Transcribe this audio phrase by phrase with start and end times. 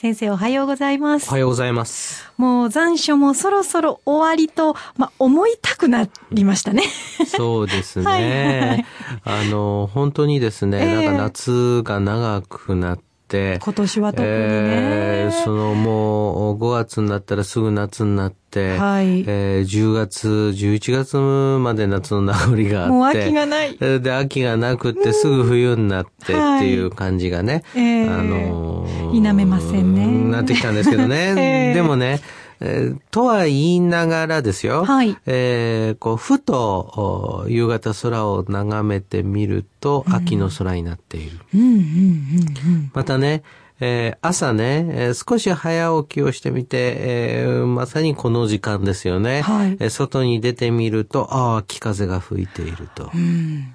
[0.00, 1.28] 先生おはようございます。
[1.28, 2.32] おはようございます。
[2.36, 6.84] もう残暑もそろそろ終わりと、まあ、思いたくなりましたね。
[7.26, 8.04] そうですね。
[8.06, 8.86] はいはい、
[9.24, 23.76] あの、本当にですね、えー、なんか夏が長くなって、今年は特にね、えー、そのもう5月になったらすぐ夏になって、はい、えー、10月、11月まで夏の名残があって、もう秋がない。
[23.76, 26.78] で、秋がなくってすぐ冬になってってい。
[26.78, 30.06] う感じがね、はい、えー、あのー、否めませんね。
[30.30, 31.34] なってきたんですけどね。
[31.70, 32.20] えー、でもね、
[32.60, 34.84] えー、とは言いながらですよ。
[34.84, 35.16] はい。
[35.26, 41.38] えー、こう、ふと、夕方空を眺めてみると、秋の空になっている。
[41.54, 42.90] うん、うん、うん、うん。
[42.92, 43.42] またね、
[43.80, 49.42] えー、朝ね、えー、少し早起きをしてみて、えー、まさにこの時間ですよね。
[49.42, 53.10] はい、えー、外に出てみると、ああ、秋風が吹いていると。
[53.14, 53.74] うん、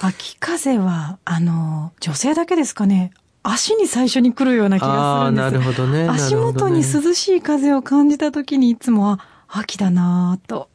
[0.00, 3.12] 秋風は、あの、女性だけですかね。
[3.44, 5.44] 足に最初に来るような気がするんです。
[5.44, 6.08] なるほどね。
[6.08, 10.68] 足元に涼しい風を感じた時にいつも、秋だなぁと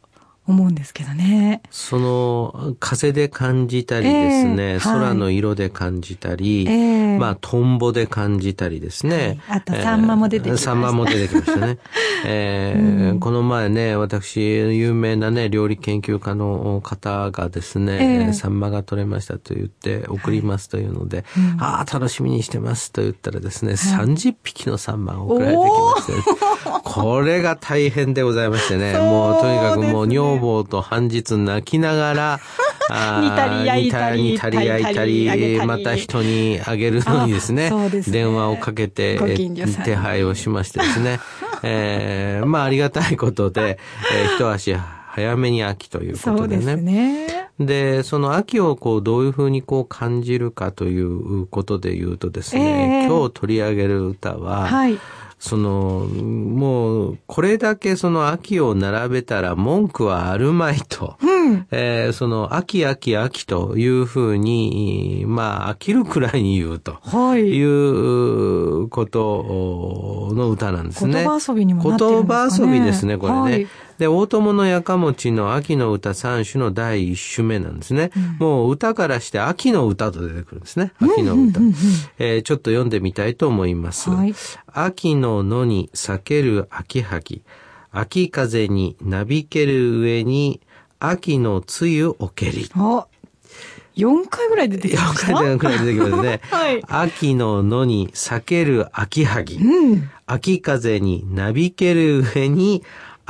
[0.46, 1.62] 思うんですけどね。
[1.72, 9.40] その、風で感じたりですね、えー、空の色で感じたり、はい、まあ、トンボで感じたりですね。
[9.48, 11.80] はい、あと、サンマも出てきました、サンマも出てきましたね。
[12.26, 21.44] えー、うん、この前ね、私、有名なね、料理研究家の方がですね、えー、サンマが取れましたと言って送りますというので、はい。
[21.44, 26.14] うん、ああ、楽しみにしてますと言ったらですね、はい、30匹のサンマが送られてきまして、
[26.84, 32.40] これが大変でございましてね、もうとにかくもう女房と半日泣きながら、
[32.90, 37.70] 煮たり焼いたり、煮たり焼いたり、また人にあげるのにですね、
[38.02, 38.12] すね。
[38.12, 39.20] 電話をかけて
[39.86, 41.20] 手配をしましてですね、
[41.64, 43.80] えー、まあありがたいことで、
[44.14, 46.64] えー、一足早めに秋ということでね。
[46.64, 47.50] そうですね。
[47.60, 54.98] で、その秋をこうどういうふうにこう感じるかということで言うとですね、えー、今日取り上げる歌は、はい
[55.40, 61.39] その、もう、これだけその秋を並べたら文句はあるまいと、うん、
[61.72, 71.24] えー、その秋秋秋というふうに、まあ、飽きるくらいに言うと、はい、いうことの歌なんですね。
[71.24, 72.68] 言葉遊びにもなってるんですかね。
[72.68, 73.40] 言葉遊びですね、これね。
[73.40, 73.68] はい
[74.00, 78.12] で、大友のやかもちの秋の歌三種の第一種目なんですね。
[78.16, 80.94] うん、もう歌からして秋の歌と出てくるんですね。
[81.02, 81.60] 秋の歌。
[82.18, 84.10] えー、ちょっと読んでみたいと思います。
[84.10, 84.34] はい、
[84.68, 87.42] 秋の野に咲ける秋はぎ。
[87.92, 90.62] 秋風になびける上に
[91.00, 92.70] 秋の梅雨おけり。
[93.96, 96.42] 4回ぐらい出てきますか ?4 回ぐらい出てきますね。
[96.52, 96.84] はい。
[96.88, 99.56] 秋の野に咲ける秋はぎ。
[99.56, 100.10] うん。
[100.26, 102.84] 秋風になびける上に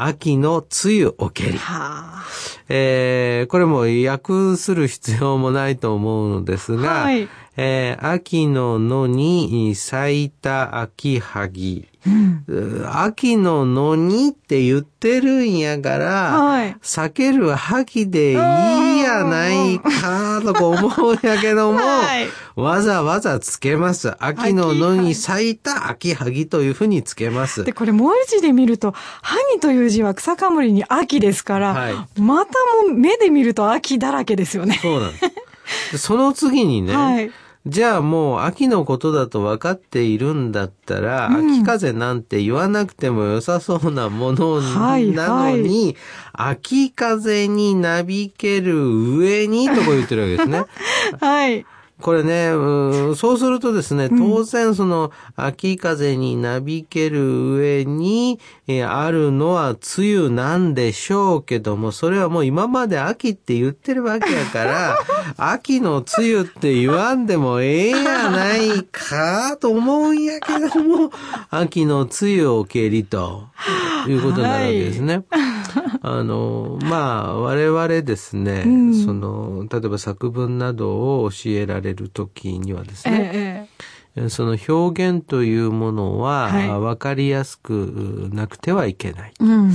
[0.05, 1.57] 秋の梅雨おけり。
[1.57, 2.25] はあ、
[2.69, 7.27] えー、これも訳する必要もないと思うのですが、はい、
[7.57, 11.87] えー、秋の野に咲いた秋はぎ。
[12.07, 16.05] うん、秋の野にって言ってるんやから、
[16.41, 18.37] はい、避ける萩でいい
[19.19, 24.15] やないかとか思うんやけども、はい、わざわざつけます。
[24.19, 27.63] 秋の野に咲いた秋萩というふうにつけます。
[27.63, 32.51] で、これ文字で見ると、萩という字は草冠に秋ですから、はい、また
[32.87, 34.79] も目で見ると秋だらけですよね。
[34.81, 35.19] そうなんで
[35.91, 35.97] す。
[35.97, 37.31] その次にね、はい
[37.69, 45.95] じゃあもう秋のことだと分かっているんだったら、うん、秋風なんて言わなくても良さそうなものなのに、はいはい、
[46.33, 50.65] 秋風になびける上にとこ言ってるわけですね。
[51.21, 51.65] はい。
[52.01, 64.97] これね、うそうするとですね、当然その秋風になびける上に、えあるのは梅雨なんでしょうけども、それはもう今まで秋って言ってるわけやから、
[65.37, 71.11] 秋の梅雨って言わんでもええやないかと思うんやけども、
[71.49, 73.43] 秋の梅雨を蹴りと
[74.07, 75.25] いうことになるわけですね。
[75.29, 75.49] はい。
[76.01, 83.68] あの、まあ、我々ですね、うん、その、例えば作文などを教えられる時にはですね、ええ
[84.29, 89.33] その表現というものは、分かりやすくなくてはいけない。
[89.39, 89.71] うん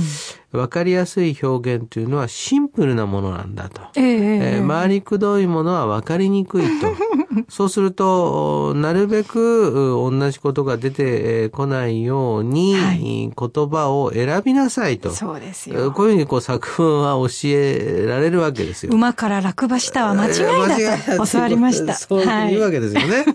[0.55, 3.81] 分かりやすい表現というのはシンプルなものなんだと。
[3.95, 6.95] えー、えー、回りくどいものは分かりにくいと。
[7.49, 15.11] そうすると、なるべく同じことが出てこないように、はい、言葉を選びなさいと。
[15.11, 15.91] そうですよ。
[15.91, 18.93] こういうふうにこう作文は教えられるわけですよ。
[18.93, 21.93] 馬から落馬したは間違いだと教わりました。
[21.95, 23.07] そういうわけですよね。
[23.17, 23.25] はい、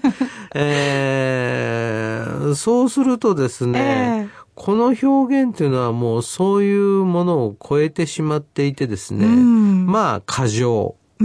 [0.54, 10.96] えー、そうするとですね、えーこの表現というのはもうそういうものを超えてしまっていてですね、うん、まあ過剰。
[11.18, 11.24] う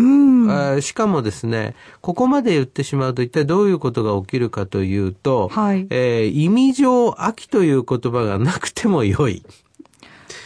[0.78, 9.44] ん、しかもですね、ここまで言ってしまうと一体どういうことが起きるかというと、はい、えー、意味上、秋という言葉がなくても良い。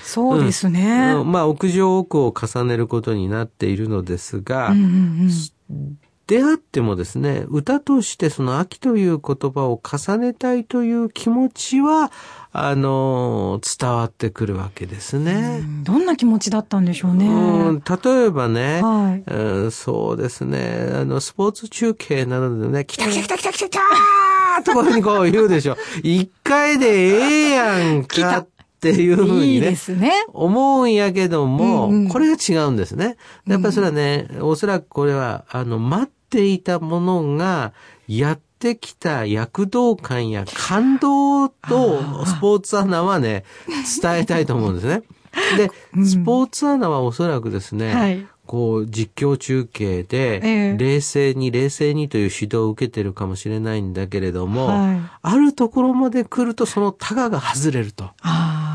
[0.04, 1.14] そうですね。
[1.16, 5.30] うん、まあ、屋上奥を重ねることになっているのですが、うんうん
[5.70, 6.00] うん
[6.30, 12.12] であってもですね、歌としてその秋という言葉を重ねたいという気持ちは、
[12.52, 15.64] あの、伝わってくるわけですね。
[15.84, 17.26] どんな気持ちだったんでしょうね。
[17.28, 25.78] うん、例えばね、はい、うん、そうですね、あの、スポーツ中継などでね、来た来た来た来た来た来たところにこう言うでしょ。
[26.04, 28.48] 一回でええやんかっ
[28.80, 33.18] ていうふうにね、ね思うんやけども、うんうん、これが違うんですね。
[33.48, 37.74] やっぱりそれはね、おそらくこれは、あの、待っていたものが、
[38.08, 43.46] やっってきた躍動感や感動とスポーツアナはね、
[44.02, 45.04] 伝えたいと思うんですね。
[45.56, 45.72] で、
[46.04, 58.10] スポーツアナはおそらくですね、はい、こう実況中継で、冷静に冷静にという指導を受けてるかもしれないんだけれども、はい、あるところまで来るとそのタガが外れると。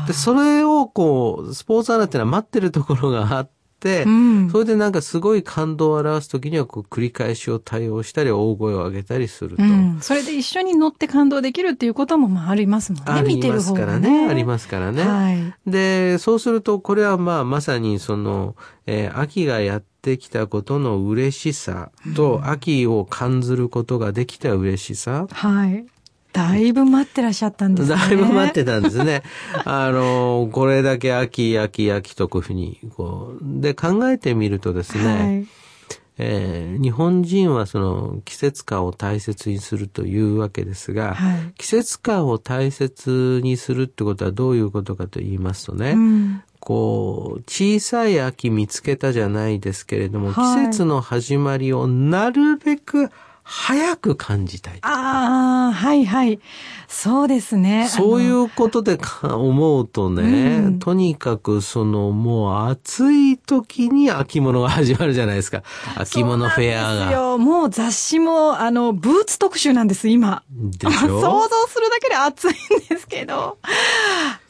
[0.07, 3.54] で、それをこう、スポーツアナってのは待ってるところがあって、、
[4.03, 13.23] うん、それでなんかすごい感動を表すときにはこう繰り返しを対応したり大声を上げたりすると、うん、それで一緒に乗って感動できるっていうこともまあありますもんね。
[13.23, 14.27] 見てる方がね。
[14.27, 15.03] ありますからね。
[15.03, 18.55] はい、で、そうするとこれはまあまさにその、
[18.87, 25.27] えー、秋がやってきたことの嬉しさと、秋を感ずることができた嬉しさ。
[25.31, 25.85] はい。
[26.35, 27.95] だいぶ待ってらっしゃったんですね。
[27.95, 29.23] だいぶ待ってたんですね。
[29.63, 35.47] あの、これだけ秋、秋、秋とこういうふうに、こう、で考えてみるとですね、はい
[36.17, 53.09] えー、日本人はその季節感を大切にするというわけですが、はい、季節感を大切にするってことはどういうことかと言いますとね、うん、こう、小さい秋見つけたじゃないですけれども、はい、季節の始まりをなるべく
[53.47, 54.79] 早く感じたい。
[54.81, 56.39] ああ、はいはい。
[56.87, 57.87] そうですね。
[57.87, 65.61] そういうことで思うとね、うん、とにかくそのもう暑い時に秋物が始まるじゃないですか。
[65.95, 67.11] 秋物フェアが。
[67.11, 67.37] よ。
[67.37, 70.41] もう雑誌もあの、ブーツ特集なんです、今。
[70.49, 71.21] でしょ？
[71.21, 72.53] 想像するだけで暑いん
[72.89, 73.59] ですけど。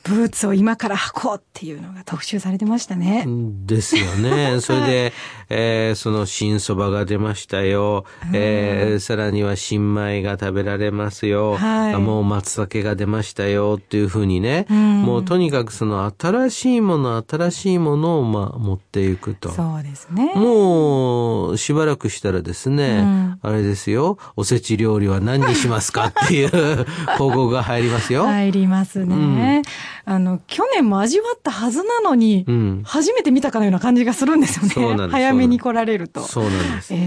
[0.05, 3.25] ブーツを今から履こうっていうのが特集されてましたね。
[3.65, 4.57] ですよね。
[4.61, 5.13] それで、
[5.49, 8.05] えー、その新蕎麦が出ましたよ。
[8.31, 11.55] えー、さらには新米が食べられますよ。
[11.55, 19.49] はい、もう松茸が出ましたよっていうふうにね、うもうとにかくその新しいもの、新しいものをまあ持っていくと。
[19.49, 20.33] そうですね。
[20.35, 26.49] もうしばらくしたらですね、うん、あれですよ、おせち料理は何にしますかっていう
[27.17, 28.25] 広告が入りますよ。
[28.27, 29.63] 入りますね。
[29.65, 35.07] うんあの、去年も味わったはずなのに、うん、初めて見たかのような感じがするんですよね。
[35.07, 36.21] 早めに来られると。
[36.21, 36.93] そうなんです。
[36.93, 36.97] え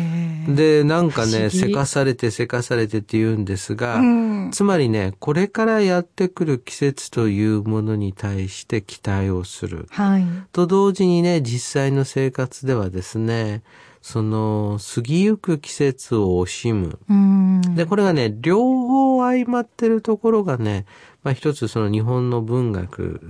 [0.49, 9.87] ー、で、なんかね、せかされてせかされてって言うんですが、うん、つまりね、これからやってくる季節というものに対して期待をする。
[9.91, 10.27] はい。
[10.53, 13.63] と同時にね、実際の生活ではですね、
[14.03, 16.99] その、過ぎゆく季節を惜しむ。
[17.75, 20.87] で、これがね、両方相まってるところがね、
[21.29, 23.21] まあ一つその日本の文学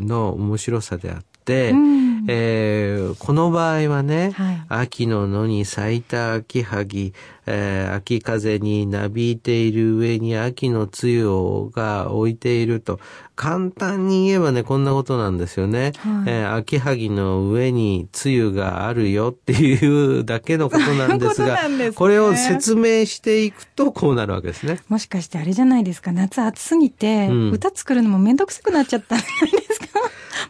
[0.00, 7.12] の面白さであって、うん、えー、この場合はね、はい、秋の野に咲いた秋はぎ、
[7.46, 13.00] えー、秋風になびいている上に秋の梅雨が置いていると、
[13.36, 15.92] 簡単に言えばね、こんなことなんですよね。
[15.98, 24.80] はい、えー、秋はぎの上に梅雨があるよっていうだけのことなんですが、すね、これを説明していくとこうなるわけですね。
[24.88, 30.00] もしかしてあれじゃないですか、夏暑すぎて、うん、歌作るのもめんどくさくなっちゃったんですか？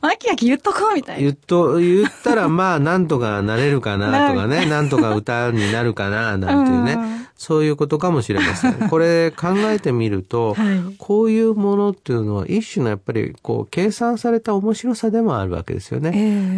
[0.01, 1.23] 秋秋言っとこうみたいな。
[1.23, 7.25] 言っと、言ったらまあなんとかなれるかなとかね、 なんとか歌になるかな、なんていうね。
[7.37, 8.75] そういうことかもしれません。
[8.89, 16.13] これ考えてみると、はい、こういうものっていうのは一種のやっぱりこう計算された面白さでもあるわけですよね。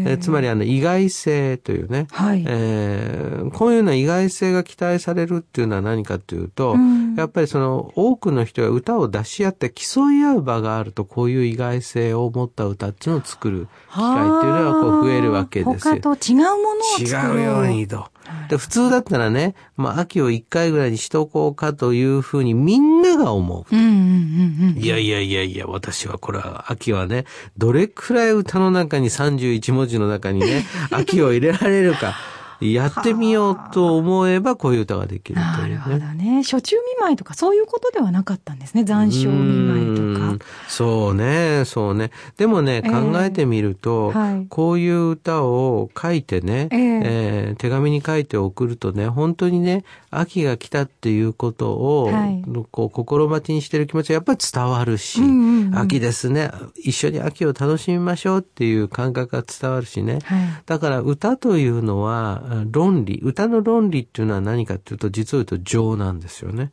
[0.07, 15.95] えー、つまりあの意外性というね、はい、えー、こういうような意外性が期待されるっていうのは何かというと、うん、やっぱりその多くの人が歌を出し合って競い合う場があるとこういう意外性を持った歌っていうのを作る機会っていうのはこう増えるわけですよ。
[15.95, 17.41] 他と違うものを作る。
[17.41, 18.07] 違うようにと。
[18.49, 23.75] で普通だったらね、まあ、秋を一回ぐらいにしとこうかというふうにみんなが思う。
[23.75, 27.25] いやいやいやいや、私はこれは、秋はね、
[27.57, 32.17] どれくらい歌の中に31文字の中にね、秋を入れられるか。
[32.61, 36.43] やってみようと思えばこういう歌ができるという、ね、なるほどね。
[36.43, 38.85] 初中見舞いとかそういうことではなかったんですね。
[38.85, 40.45] 残暑見舞いとか。
[40.69, 42.11] そうね、そうね。
[42.37, 60.21] でもね、考えてみると、えーはい、こういう歌を書いてね、えー、えー、手紙に書いて送るとね、本当にね、秋が来たっていうことを、はい、こう心待ちにしてる気持ちがやっぱり伝わるし、うんうんうん、秋ですね、一緒に秋を楽しみましょうっていう感覚が伝わるしね。
[60.25, 66.71] はい、だから歌というのは、論理、歌の論理っていうのは何かっていうと、実を言うと情なんですよね。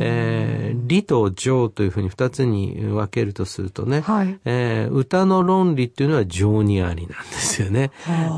[0.00, 7.90] えー、理と情というふうに二つに分けるとするとね、はい、えー、歌の論理っていうのは情にありなんですよね。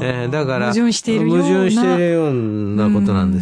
[0.02, 1.44] えー、だから、矛盾しているような。
[1.44, 2.34] 矛盾しているよう
[2.76, 3.32] なことなん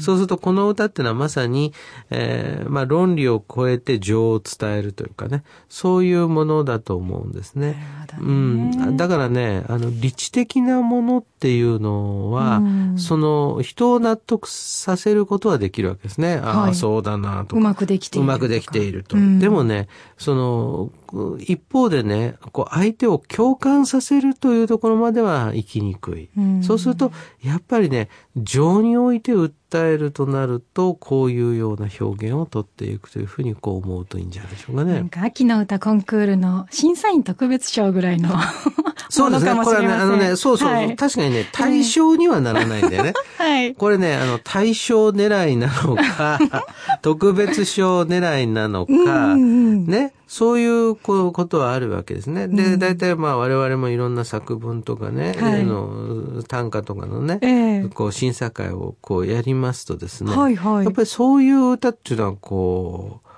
[0.00, 1.72] そうするとこの歌っていうのはまさに、
[2.10, 7.76] えー、まあ論理を超えて情を伝えるというかね、そういうものだと思うんですね。
[8.20, 8.96] うん。
[8.96, 16.40] だからね、あの、理知的なものっていうのは、うん、その、人を納得させることはできるわけですね。
[16.42, 18.24] ああ、そうだなとうまくできている。
[18.24, 19.16] うまくできていると。
[19.16, 20.90] うん、でもね、その、
[21.38, 26.30] 一方でね、こう相手を共感させるというところまでは生きにくい。
[26.36, 29.52] うん、そうすると、やっぱりね、情において訴
[29.86, 34.94] えるとなると、こういうような表現をとっていくというふうにこう思うといいんじゃないでしょうかね。
[34.94, 38.30] なんか秋の歌コンクールの審査員特別賞ぐらいの
[39.10, 39.54] そうですね。
[39.62, 43.12] これはね、あのね、そうそう、はい、確かにね、対象にはならないんだよね。
[43.36, 43.74] はい。
[43.74, 46.38] これね、あの、対象狙いなのか、
[47.02, 52.48] 特別賞狙いなのか、ね、そういうことはあるわけですね。
[52.48, 63.28] で、大体まあ我々もいろんな作文とかね、はい、の短歌とかのね、えー、こう審査会をこうやりますとですね、はいはい、やっぱりそういう歌っていうのはこう、